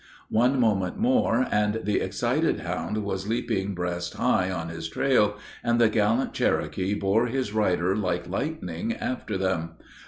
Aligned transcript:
One 0.31 0.59
moment 0.59 0.97
more, 0.97 1.45
and 1.51 1.81
the 1.83 2.01
excited 2.01 2.61
hound 2.61 3.03
was 3.03 3.27
leaping 3.27 3.75
breast 3.75 4.15
high 4.15 4.49
on 4.49 4.69
his 4.69 4.89
trail, 4.89 5.37
and 5.63 5.79
the 5.79 5.89
gallant 5.89 6.33
Cherokee 6.33 6.95
bore 6.95 7.27
his 7.27 7.53
rider 7.53 7.95
like 7.95 8.27
lightning 8.27 8.93
after 8.93 9.37
them. 9.37 9.73